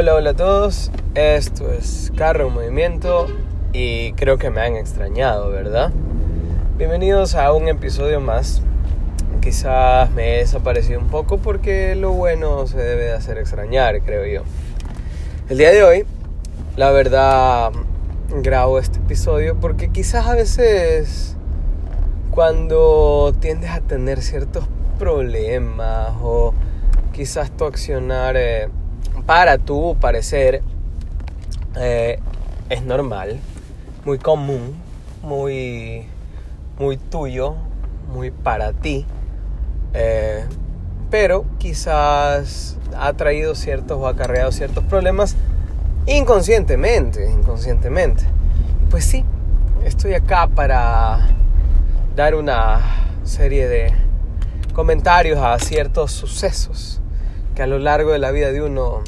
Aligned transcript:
Hola, 0.00 0.14
hola 0.14 0.30
a 0.30 0.36
todos. 0.36 0.92
Esto 1.16 1.72
es 1.72 2.12
Carro 2.16 2.46
en 2.46 2.54
Movimiento 2.54 3.26
y 3.72 4.12
creo 4.12 4.38
que 4.38 4.48
me 4.48 4.60
han 4.60 4.76
extrañado, 4.76 5.50
¿verdad? 5.50 5.90
Bienvenidos 6.76 7.34
a 7.34 7.52
un 7.52 7.66
episodio 7.66 8.20
más. 8.20 8.62
Quizás 9.40 10.08
me 10.12 10.36
he 10.36 10.38
desaparecido 10.38 11.00
un 11.00 11.08
poco 11.08 11.38
porque 11.38 11.96
lo 11.96 12.12
bueno 12.12 12.64
se 12.68 12.78
debe 12.78 13.06
de 13.06 13.12
hacer 13.12 13.38
extrañar, 13.38 14.00
creo 14.02 14.24
yo. 14.24 14.42
El 15.48 15.58
día 15.58 15.72
de 15.72 15.82
hoy, 15.82 16.06
la 16.76 16.92
verdad, 16.92 17.72
grabo 18.28 18.78
este 18.78 19.00
episodio 19.00 19.56
porque 19.56 19.90
quizás 19.90 20.28
a 20.28 20.36
veces 20.36 21.36
cuando 22.30 23.34
tiendes 23.40 23.70
a 23.70 23.80
tener 23.80 24.22
ciertos 24.22 24.68
problemas 25.00 26.12
o 26.22 26.54
quizás 27.10 27.50
tu 27.50 27.64
accionar 27.64 28.36
eh, 28.36 28.68
para 29.28 29.58
tu 29.58 29.94
parecer 30.00 30.62
eh, 31.76 32.18
es 32.70 32.82
normal, 32.82 33.38
muy 34.06 34.16
común, 34.16 34.74
muy, 35.22 36.06
muy 36.78 36.96
tuyo, 36.96 37.54
muy 38.10 38.30
para 38.30 38.72
ti, 38.72 39.04
eh, 39.92 40.46
pero 41.10 41.44
quizás 41.58 42.78
ha 42.98 43.12
traído 43.12 43.54
ciertos 43.54 43.98
o 43.98 44.06
ha 44.06 44.12
acarreado 44.12 44.50
ciertos 44.50 44.82
problemas 44.84 45.36
inconscientemente, 46.06 47.30
inconscientemente. 47.30 48.24
Pues 48.88 49.04
sí, 49.04 49.26
estoy 49.84 50.14
acá 50.14 50.46
para 50.46 51.28
dar 52.16 52.34
una 52.34 52.80
serie 53.24 53.68
de 53.68 53.92
comentarios 54.72 55.38
a 55.38 55.58
ciertos 55.58 56.12
sucesos 56.12 57.02
que 57.54 57.60
a 57.60 57.66
lo 57.66 57.78
largo 57.78 58.12
de 58.12 58.20
la 58.20 58.30
vida 58.30 58.52
de 58.52 58.62
uno 58.62 59.02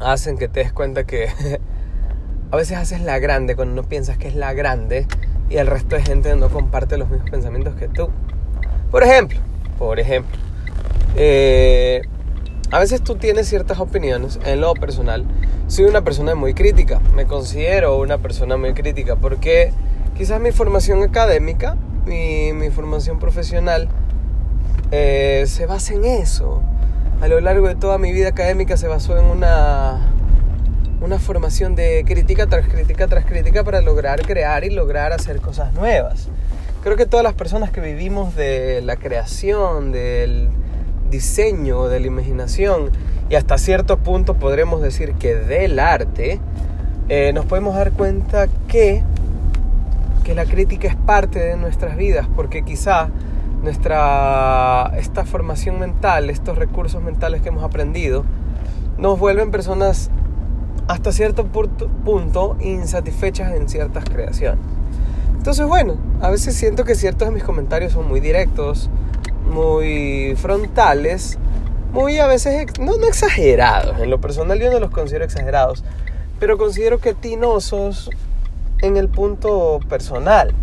hacen 0.00 0.38
que 0.38 0.48
te 0.48 0.60
des 0.60 0.72
cuenta 0.72 1.04
que 1.04 1.28
a 2.50 2.56
veces 2.56 2.76
haces 2.76 3.00
la 3.00 3.18
grande 3.18 3.56
cuando 3.56 3.74
no 3.74 3.88
piensas 3.88 4.18
que 4.18 4.28
es 4.28 4.34
la 4.34 4.52
grande 4.52 5.06
y 5.48 5.56
el 5.56 5.66
resto 5.66 5.96
de 5.96 6.02
gente 6.02 6.34
no 6.36 6.48
comparte 6.48 6.96
los 6.96 7.08
mismos 7.08 7.30
pensamientos 7.30 7.74
que 7.74 7.88
tú. 7.88 8.10
Por 8.90 9.02
ejemplo, 9.02 9.38
por 9.78 10.00
ejemplo, 10.00 10.36
eh, 11.16 12.02
a 12.70 12.78
veces 12.78 13.02
tú 13.02 13.16
tienes 13.16 13.48
ciertas 13.48 13.78
opiniones 13.78 14.38
en 14.44 14.60
lo 14.60 14.74
personal. 14.74 15.24
Soy 15.68 15.84
una 15.84 16.02
persona 16.02 16.34
muy 16.34 16.54
crítica, 16.54 17.00
me 17.14 17.26
considero 17.26 17.98
una 17.98 18.18
persona 18.18 18.56
muy 18.56 18.74
crítica 18.74 19.16
porque 19.16 19.72
quizás 20.16 20.40
mi 20.40 20.52
formación 20.52 21.02
académica, 21.02 21.76
mi, 22.06 22.52
mi 22.52 22.70
formación 22.70 23.18
profesional, 23.18 23.88
eh, 24.92 25.44
se 25.46 25.66
basa 25.66 25.94
en 25.94 26.04
eso 26.04 26.62
a 27.20 27.28
lo 27.28 27.40
largo 27.40 27.68
de 27.68 27.74
toda 27.74 27.98
mi 27.98 28.12
vida 28.12 28.28
académica 28.28 28.76
se 28.76 28.88
basó 28.88 29.18
en 29.18 29.24
una, 29.24 30.00
una 31.00 31.18
formación 31.18 31.74
de 31.74 32.04
crítica 32.06 32.46
tras 32.46 32.68
crítica 32.68 33.06
tras 33.06 33.24
crítica 33.24 33.64
para 33.64 33.80
lograr 33.80 34.22
crear 34.22 34.64
y 34.64 34.70
lograr 34.70 35.12
hacer 35.12 35.40
cosas 35.40 35.72
nuevas. 35.72 36.28
Creo 36.82 36.96
que 36.96 37.06
todas 37.06 37.24
las 37.24 37.34
personas 37.34 37.70
que 37.70 37.80
vivimos 37.80 38.36
de 38.36 38.80
la 38.82 38.96
creación, 38.96 39.92
del 39.92 40.48
diseño, 41.10 41.88
de 41.88 42.00
la 42.00 42.06
imaginación 42.06 42.90
y 43.30 43.34
hasta 43.34 43.58
cierto 43.58 43.98
punto 43.98 44.34
podremos 44.34 44.82
decir 44.82 45.14
que 45.14 45.34
del 45.34 45.78
arte, 45.78 46.38
eh, 47.08 47.32
nos 47.32 47.46
podemos 47.46 47.74
dar 47.74 47.92
cuenta 47.92 48.46
que, 48.68 49.02
que 50.22 50.34
la 50.34 50.44
crítica 50.44 50.86
es 50.86 50.96
parte 50.96 51.38
de 51.38 51.56
nuestras 51.56 51.96
vidas 51.96 52.28
porque 52.36 52.62
quizá 52.62 53.08
nuestra 53.66 54.92
esta 54.96 55.24
formación 55.24 55.80
mental, 55.80 56.30
estos 56.30 56.56
recursos 56.56 57.02
mentales 57.02 57.42
que 57.42 57.48
hemos 57.48 57.64
aprendido, 57.64 58.24
nos 58.96 59.18
vuelven 59.18 59.50
personas 59.50 60.08
hasta 60.86 61.10
cierto 61.10 61.46
punto 61.46 62.56
insatisfechas 62.60 63.52
en 63.54 63.68
ciertas 63.68 64.04
creaciones. 64.04 64.64
Entonces, 65.36 65.66
bueno, 65.66 65.96
a 66.20 66.30
veces 66.30 66.54
siento 66.54 66.84
que 66.84 66.94
ciertos 66.94 67.26
de 67.26 67.34
mis 67.34 67.42
comentarios 67.42 67.92
son 67.92 68.08
muy 68.08 68.20
directos, 68.20 68.88
muy 69.52 70.36
frontales, 70.36 71.36
muy 71.92 72.20
a 72.20 72.28
veces, 72.28 72.66
no, 72.78 72.96
no 72.98 73.08
exagerados. 73.08 73.98
En 73.98 74.10
lo 74.10 74.20
personal 74.20 74.60
yo 74.60 74.70
no 74.70 74.78
los 74.78 74.90
considero 74.90 75.24
exagerados, 75.24 75.82
pero 76.38 76.56
considero 76.56 76.98
que 76.98 77.14
tinosos 77.14 78.10
en 78.80 78.96
el 78.96 79.08
punto 79.08 79.80
personal 79.88 80.54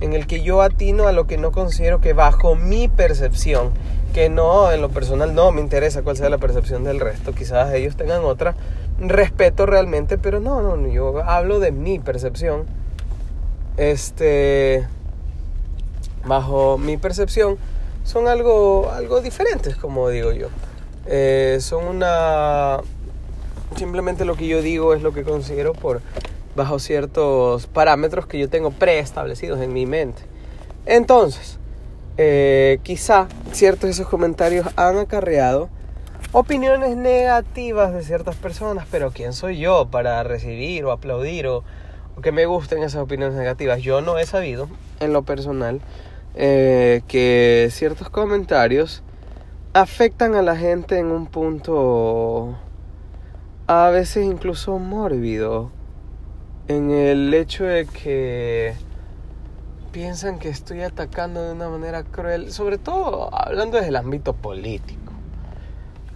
en 0.00 0.12
el 0.14 0.26
que 0.26 0.42
yo 0.42 0.62
atino 0.62 1.06
a 1.06 1.12
lo 1.12 1.26
que 1.26 1.36
no 1.36 1.52
considero 1.52 2.00
que 2.00 2.12
bajo 2.12 2.54
mi 2.54 2.88
percepción, 2.88 3.70
que 4.14 4.28
no, 4.28 4.72
en 4.72 4.80
lo 4.80 4.88
personal 4.88 5.34
no 5.34 5.52
me 5.52 5.60
interesa 5.60 6.02
cuál 6.02 6.16
sea 6.16 6.30
la 6.30 6.38
percepción 6.38 6.84
del 6.84 7.00
resto, 7.00 7.32
quizás 7.32 7.72
ellos 7.74 7.96
tengan 7.96 8.24
otra, 8.24 8.54
respeto 8.98 9.66
realmente, 9.66 10.18
pero 10.18 10.40
no, 10.40 10.62
no, 10.62 10.88
yo 10.88 11.22
hablo 11.22 11.60
de 11.60 11.72
mi 11.72 11.98
percepción, 11.98 12.64
este, 13.76 14.86
bajo 16.24 16.78
mi 16.78 16.96
percepción, 16.96 17.56
son 18.04 18.28
algo, 18.28 18.90
algo 18.90 19.20
diferentes, 19.20 19.76
como 19.76 20.08
digo 20.08 20.32
yo. 20.32 20.48
Eh, 21.06 21.58
son 21.60 21.84
una... 21.84 22.78
Simplemente 23.76 24.24
lo 24.24 24.34
que 24.34 24.48
yo 24.48 24.62
digo 24.62 24.94
es 24.94 25.02
lo 25.02 25.12
que 25.12 25.22
considero 25.22 25.72
por 25.72 26.02
bajo 26.60 26.78
ciertos 26.78 27.66
parámetros 27.66 28.26
que 28.26 28.38
yo 28.38 28.50
tengo 28.50 28.70
preestablecidos 28.70 29.60
en 29.62 29.72
mi 29.72 29.86
mente. 29.86 30.20
Entonces, 30.84 31.58
eh, 32.18 32.80
quizá 32.82 33.28
ciertos 33.50 33.84
de 33.84 33.92
esos 33.92 34.08
comentarios 34.08 34.66
han 34.76 34.98
acarreado 34.98 35.70
opiniones 36.32 36.98
negativas 36.98 37.94
de 37.94 38.04
ciertas 38.04 38.36
personas, 38.36 38.86
pero 38.90 39.10
¿quién 39.10 39.32
soy 39.32 39.58
yo 39.58 39.88
para 39.90 40.22
recibir 40.22 40.84
o 40.84 40.92
aplaudir 40.92 41.46
o, 41.46 41.64
que 42.22 42.30
me 42.30 42.44
gusten 42.44 42.82
esas 42.82 43.00
opiniones 43.00 43.38
negativas? 43.38 43.80
Yo 43.80 44.02
no 44.02 44.18
he 44.18 44.26
sabido, 44.26 44.68
en 45.00 45.14
lo 45.14 45.22
personal, 45.22 45.80
eh, 46.34 47.00
que 47.08 47.68
ciertos 47.70 48.10
comentarios 48.10 49.02
afectan 49.72 50.34
a 50.34 50.42
la 50.42 50.56
gente 50.56 50.98
en 50.98 51.06
un 51.06 51.26
punto 51.26 52.54
a 53.66 53.88
veces 53.88 54.26
incluso 54.26 54.78
mórbido 54.78 55.70
en 56.70 56.92
el 56.92 57.34
hecho 57.34 57.64
de 57.64 57.84
que 57.84 58.74
piensan 59.90 60.38
que 60.38 60.48
estoy 60.48 60.82
atacando 60.82 61.42
de 61.42 61.52
una 61.52 61.68
manera 61.68 62.04
cruel, 62.04 62.52
sobre 62.52 62.78
todo 62.78 63.28
hablando 63.34 63.76
desde 63.76 63.88
el 63.88 63.96
ámbito 63.96 64.34
político, 64.34 65.12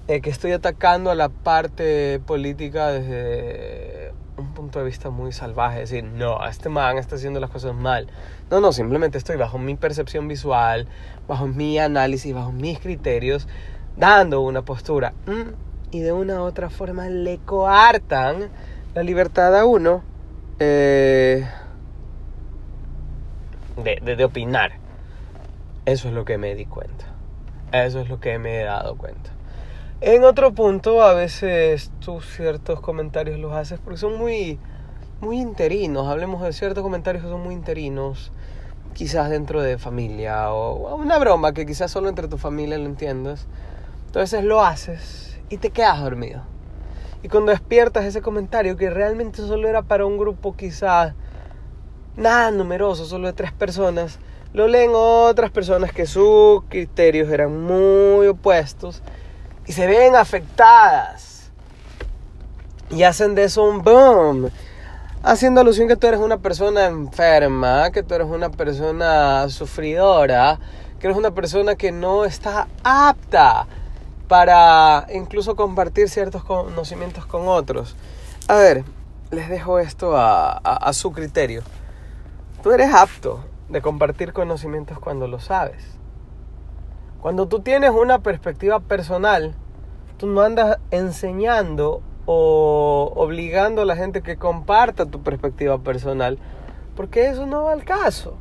que 0.06 0.31
estoy 0.31 0.53
atacando 0.53 1.10
a 1.10 1.16
la 1.16 1.28
parte 1.28 2.20
política 2.25 2.92
desde 2.92 4.12
un 4.37 4.54
punto 4.54 4.78
de 4.78 4.84
vista 4.84 5.10
muy 5.10 5.32
salvaje, 5.32 5.81
decir, 5.81 6.04
no, 6.04 6.47
este 6.47 6.69
man 6.69 6.98
está 6.98 7.16
haciendo 7.16 7.41
las 7.41 7.50
cosas 7.50 7.75
mal. 7.75 8.06
No, 8.48 8.60
no, 8.60 8.72
simplemente 8.72 9.19
estoy 9.19 9.34
bajo 9.34 9.59
mi 9.59 9.75
percepción 9.75 10.28
visual, 10.28 10.86
bajo 11.26 11.48
mi 11.48 11.81
análisis, 11.81 12.32
bajo 12.32 12.53
mis 12.53 12.78
criterios, 12.78 13.48
dando 13.97 14.41
una 14.41 14.62
postura. 14.62 15.15
Mm, 15.26 15.50
y 15.91 15.98
de 15.98 16.12
una 16.12 16.42
u 16.42 16.44
otra 16.44 16.71
forma 16.71 17.09
le 17.09 17.38
coartan 17.38 18.50
la 18.94 19.03
libertad 19.03 19.59
a 19.59 19.65
uno 19.65 20.14
eh, 20.59 21.47
de, 23.82 24.16
de, 24.16 24.25
opinar. 24.25 24.72
Eso 25.87 26.09
es 26.09 26.15
lo 26.15 26.25
que 26.25 26.38
me 26.38 26.54
di 26.54 26.66
cuenta. 26.66 27.06
Eso 27.72 28.00
es 28.00 28.09
lo 28.09 28.20
que 28.20 28.38
me 28.38 28.60
he 28.60 28.65
dado 28.65 28.97
cuenta. 28.97 29.31
En 30.00 30.25
otro 30.25 30.53
punto, 30.53 31.03
a 31.03 31.15
veces 31.15 31.91
tú 32.00 32.20
ciertos 32.20 32.81
comentarios 32.81 33.38
los 33.38 33.53
haces 33.53 33.81
porque 33.81 33.98
son 33.98 34.19
muy, 34.19 34.59
muy 35.20 35.41
interinos. 35.41 36.09
Hablemos 36.09 36.42
de 36.42 36.53
ciertos 36.53 36.82
comentarios 36.82 37.25
que 37.25 37.31
son 37.31 37.42
muy 37.42 37.54
interinos. 37.54 38.32
Quizás 38.92 39.28
dentro 39.28 39.60
de 39.60 39.76
familia 39.76 40.53
o 40.53 40.94
una 40.97 41.19
broma 41.19 41.53
que 41.53 41.66
quizás 41.66 41.91
solo 41.91 42.09
entre 42.09 42.28
tu 42.28 42.38
familia 42.38 42.78
lo 42.78 42.86
entiendas. 42.86 43.47
Entonces 44.06 44.44
lo 44.44 44.62
haces 44.62 45.41
y 45.48 45.56
te 45.56 45.71
quedas 45.71 46.00
dormido. 46.00 46.53
Y 47.24 47.30
cuando 47.30 47.53
despiertas 47.53 48.04
ese 48.04 48.21
comentario 48.21 48.76
que 48.76 48.91
realmente 48.91 49.38
solo 49.38 49.66
era 49.66 49.80
para 49.80 50.04
un 50.04 50.18
grupo 50.18 50.54
quizás 50.54 51.15
nada 52.16 52.50
numeroso, 52.50 53.06
solo 53.06 53.28
de 53.28 53.32
tres 53.32 53.50
personas, 53.50 54.18
lo 54.53 54.68
leen 54.68 54.91
otras 54.92 55.50
personas 55.50 55.91
que 55.91 56.04
sus 56.04 56.62
criterios 56.68 57.30
eran 57.30 57.62
muy 57.62 58.26
opuestos 58.26 59.00
y 59.66 59.72
se 59.72 59.86
ven 59.86 60.15
afectadas. 60.15 61.50
Y 62.91 63.04
hacen 63.04 63.34
de 63.34 63.44
eso 63.44 63.65
un 63.65 63.82
boom. 63.82 64.50
Haciendo 65.22 65.62
alusión 65.62 65.88
que 65.88 65.97
tú 65.97 66.06
eres 66.06 66.21
una 66.21 66.36
persona 66.36 66.84
enferma, 66.84 67.91
que 67.91 68.03
tú 68.03 68.12
eres 68.12 68.26
una 68.26 68.50
persona 68.50 69.48
sufridora, 69.48 70.59
que 71.00 71.06
eres 71.06 71.16
una 71.16 71.30
persona 71.30 71.74
que 71.74 71.91
no 71.91 72.26
está 72.26 72.68
apta 72.82 73.66
para 74.28 75.06
incluso 75.12 75.56
compartir 75.56 76.09
ciertos 76.09 76.44
conocimientos 76.44 77.26
con 77.26 77.48
otros. 77.48 77.97
A 78.48 78.56
ver, 78.56 78.84
les 79.30 79.48
dejo 79.48 79.78
esto 79.78 80.15
a, 80.16 80.92
su 80.92 81.12
criterio. 81.12 81.62
Tú 82.62 82.72
eres 82.72 82.94
apto 82.94 83.44
de 83.68 83.82
compartir 83.82 84.32
conocimientos 84.32 84.98
cuando 84.98 85.28
lo 85.28 85.41
sabes. 85.41 85.98
Cuando 87.21 87.48
tú 87.48 87.60
tienes 87.60 87.91
una 87.91 88.18
perspectiva 88.18 88.80
personal, 88.80 89.54
tú 90.18 90.26
no 90.26 90.42
andas 90.42 90.78
enseñando 90.91 92.03
o 92.26 93.12
obligando 93.16 93.82
a 93.82 93.84
la 93.86 93.97
gente 93.97 94.22
que 94.22 94.36
comparta 94.36 95.06
tu 95.06 95.22
perspectiva 95.22 95.78
personal, 95.78 96.38
porque 96.97 97.28
eso 97.28 97.47
no 97.47 97.65
va 97.65 97.72
al 97.72 97.84
caso. 97.84 98.34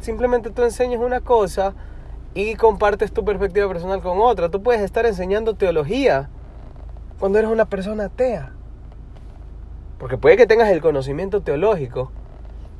Simplemente 0.00 0.50
tú 0.50 0.62
enseñas 0.62 1.00
una 1.00 1.20
cosa 1.20 1.74
y 2.34 2.54
compartes 2.54 3.12
tu 3.12 3.24
perspectiva 3.24 3.68
personal 3.68 4.00
con 4.00 4.20
otra. 4.20 4.48
Tú 4.48 4.62
puedes 4.62 4.82
estar 4.82 5.06
enseñando 5.06 5.54
teología 5.54 6.28
cuando 7.18 7.38
eres 7.38 7.50
una 7.50 7.66
persona 7.66 8.04
atea. 8.04 8.52
Porque 9.98 10.18
puede 10.18 10.36
que 10.36 10.46
tengas 10.46 10.68
el 10.70 10.80
conocimiento 10.80 11.42
teológico, 11.42 12.10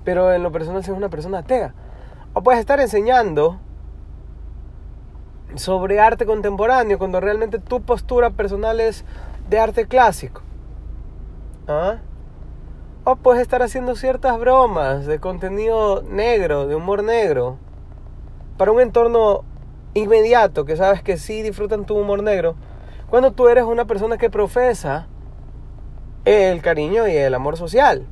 pero 0.04 0.32
en 0.32 0.42
lo 0.42 0.50
personal 0.50 0.82
seas 0.82 0.96
una 0.96 1.08
persona 1.08 1.38
atea. 1.38 1.74
O 2.34 2.42
puedes 2.42 2.60
estar 2.60 2.80
enseñando 2.80 3.60
sobre 5.54 6.00
arte 6.00 6.24
contemporáneo 6.26 6.98
cuando 6.98 7.20
realmente 7.20 7.58
tu 7.58 7.82
postura 7.82 8.30
personal 8.30 8.80
es 8.80 9.04
de 9.48 9.58
arte 9.58 9.86
clásico. 9.86 10.40
¿Ah? 11.68 11.98
O 13.04 13.16
puedes 13.16 13.42
estar 13.42 13.62
haciendo 13.62 13.94
ciertas 13.96 14.38
bromas 14.38 15.06
de 15.06 15.18
contenido 15.18 16.02
negro, 16.02 16.66
de 16.66 16.74
humor 16.74 17.02
negro, 17.02 17.58
para 18.62 18.70
un 18.70 18.80
entorno 18.80 19.42
inmediato 19.92 20.64
que 20.64 20.76
sabes 20.76 21.02
que 21.02 21.16
sí 21.16 21.42
disfrutan 21.42 21.84
tu 21.84 21.98
humor 21.98 22.22
negro, 22.22 22.54
cuando 23.10 23.32
tú 23.32 23.48
eres 23.48 23.64
una 23.64 23.86
persona 23.86 24.18
que 24.18 24.30
profesa 24.30 25.08
el 26.24 26.62
cariño 26.62 27.08
y 27.08 27.16
el 27.16 27.34
amor 27.34 27.56
social. 27.56 28.06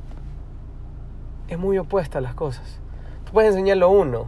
Es 1.47 1.57
muy 1.57 1.77
opuesta 1.77 2.17
a 2.17 2.21
las 2.21 2.35
cosas. 2.35 2.81
Tú 3.23 3.31
puedes 3.31 3.51
enseñar 3.51 3.77
lo 3.77 3.91
uno 3.91 4.27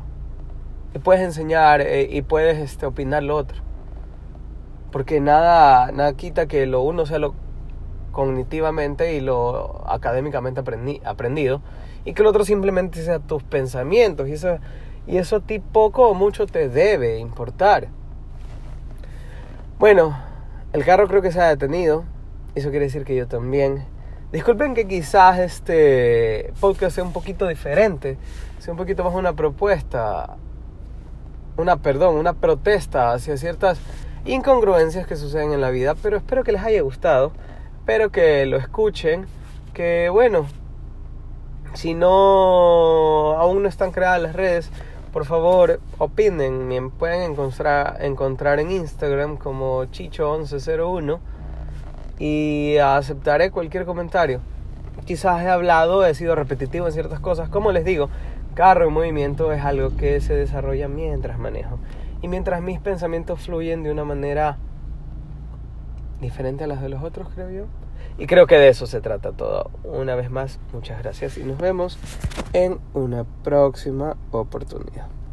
y 0.95 0.99
puedes 0.99 1.21
enseñar 1.21 1.81
eh, 1.81 2.07
y 2.09 2.21
puedes 2.21 2.57
este, 2.57 2.85
opinar 2.85 3.21
lo 3.21 3.35
otro. 3.35 3.61
Porque 4.93 5.19
nada, 5.19 5.91
nada 5.91 6.13
quita 6.13 6.45
que 6.45 6.65
lo 6.67 6.83
uno 6.83 7.05
sea 7.05 7.19
lo 7.19 7.35
cognitivamente 8.13 9.13
y 9.13 9.19
lo 9.19 9.83
académicamente 9.91 10.61
aprendido 11.03 11.61
y 12.05 12.13
que 12.13 12.21
el 12.21 12.27
otro 12.29 12.45
simplemente 12.45 13.03
sea 13.03 13.19
tus 13.19 13.43
pensamientos 13.43 14.29
y 14.29 14.31
eso, 14.31 14.57
y 15.07 15.17
eso 15.17 15.37
a 15.37 15.39
ti 15.41 15.59
poco 15.59 16.07
o 16.07 16.13
mucho 16.13 16.47
te 16.47 16.69
debe 16.69 17.19
importar. 17.19 17.87
Bueno, 19.79 20.17
el 20.71 20.85
carro 20.85 21.07
creo 21.07 21.21
que 21.21 21.31
se 21.31 21.41
ha 21.41 21.49
detenido. 21.49 22.05
Eso 22.55 22.69
quiere 22.69 22.85
decir 22.85 23.03
que 23.03 23.15
yo 23.15 23.27
también. 23.27 23.85
Disculpen 24.31 24.73
que 24.73 24.87
quizás 24.87 25.39
este 25.39 26.53
podcast 26.59 26.95
sea 26.95 27.03
un 27.03 27.13
poquito 27.13 27.47
diferente, 27.47 28.17
sea 28.59 28.71
un 28.71 28.77
poquito 28.77 29.03
más 29.03 29.13
una 29.13 29.33
propuesta, 29.33 30.37
una 31.57 31.77
perdón, 31.77 32.15
una 32.15 32.33
protesta 32.33 33.11
hacia 33.13 33.37
ciertas 33.37 33.79
incongruencias 34.25 35.05
que 35.05 35.15
suceden 35.15 35.53
en 35.53 35.61
la 35.61 35.69
vida, 35.69 35.93
pero 36.01 36.17
espero 36.17 36.43
que 36.43 36.51
les 36.51 36.63
haya 36.63 36.81
gustado, 36.81 37.31
espero 37.77 38.09
que 38.11 38.45
lo 38.47 38.57
escuchen, 38.57 39.27
que 39.73 40.09
bueno, 40.09 40.47
si 41.73 41.93
no 41.93 43.33
aún 43.37 43.61
no 43.61 43.69
están 43.69 43.91
creadas 43.91 44.21
las 44.21 44.33
redes, 44.33 44.71
por 45.13 45.25
favor 45.25 45.79
opinen, 45.99 46.67
me 46.67 46.81
pueden 46.89 47.31
encontrar, 47.31 47.97
encontrar 48.01 48.59
en 48.59 48.71
Instagram 48.71 49.37
como 49.37 49.83
Chicho1101 49.83 51.19
y 52.17 52.77
aceptaré 52.77 53.51
cualquier 53.51 53.85
comentario. 53.85 54.41
Quizás 55.05 55.43
he 55.43 55.49
hablado, 55.49 56.03
he 56.03 56.15
sido 56.15 56.33
repetitivo 56.33 56.87
en 56.87 56.93
ciertas 56.93 57.19
cosas, 57.19 57.47
como 57.49 57.71
les 57.71 57.85
digo, 57.85 58.09
carro 58.55 58.87
en 58.87 58.93
movimiento 58.93 59.51
es 59.51 59.63
algo 59.63 59.95
que 59.95 60.19
se 60.19 60.33
desarrolla 60.33 60.87
mientras 60.87 61.37
manejo 61.37 61.77
y 62.23 62.27
mientras 62.27 62.61
mis 62.61 62.79
pensamientos 62.79 63.41
fluyen 63.41 63.83
de 63.83 63.91
una 63.91 64.05
manera 64.05 64.57
diferente 66.21 66.63
a 66.63 66.67
las 66.67 66.81
de 66.81 66.89
los 66.89 67.03
otros, 67.03 67.27
creo 67.35 67.51
yo. 67.51 67.82
Y 68.17 68.27
creo 68.27 68.47
que 68.47 68.55
de 68.55 68.69
eso 68.69 68.85
se 68.85 69.01
trata 69.01 69.31
todo. 69.31 69.71
Una 69.83 70.15
vez 70.15 70.29
más, 70.29 70.59
muchas 70.71 71.01
gracias 71.01 71.37
y 71.37 71.43
nos 71.43 71.57
vemos 71.57 71.97
en 72.53 72.79
una 72.93 73.25
próxima 73.43 74.15
oportunidad. 74.31 75.07